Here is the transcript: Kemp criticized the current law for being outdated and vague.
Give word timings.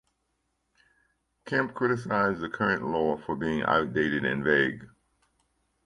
Kemp 1.45 1.75
criticized 1.75 2.39
the 2.41 2.49
current 2.49 2.87
law 2.87 3.17
for 3.17 3.35
being 3.35 3.61
outdated 3.61 4.25
and 4.25 4.43
vague. 4.43 4.87